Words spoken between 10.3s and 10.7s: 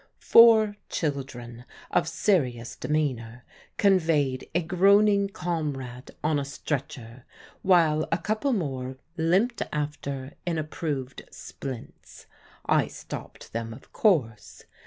in